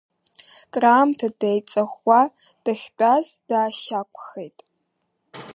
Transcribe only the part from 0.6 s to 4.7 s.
Краамҭа деиҵаӷәӷәа дахьтәаз даашьақәхеит.